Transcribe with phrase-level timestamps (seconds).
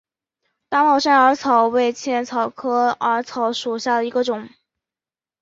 [0.67, 4.49] 大帽山耳草为茜草科耳草属下的一个种。